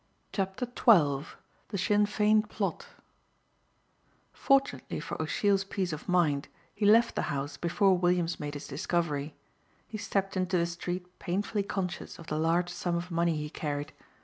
[0.33, 1.27] CHAPTER XII
[1.69, 2.87] THE SINN FEIN PLOT
[4.33, 9.35] FORTUNATELY for O'Sheill's peace of mind, he left the house before Williams made his discovery.
[9.87, 13.93] He stepped into the street painfully conscious of the large sum of money he carried.